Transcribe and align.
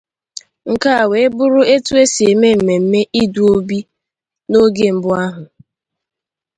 Nke 0.71 0.89
a 1.01 1.03
wee 1.11 1.31
bụrụ 1.35 1.61
etu 1.73 1.93
e 2.03 2.05
si 2.13 2.23
eme 2.31 2.47
mmemme 2.57 2.99
idu 3.21 3.41
obi 3.55 3.79
n'oge 4.49 4.85
mbụ 4.97 5.09
ahụ 5.23 5.43